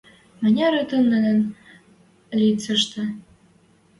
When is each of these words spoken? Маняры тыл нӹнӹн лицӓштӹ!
Маняры 0.41 0.81
тыл 0.89 1.01
нӹнӹн 1.11 1.39
лицӓштӹ! 2.39 3.03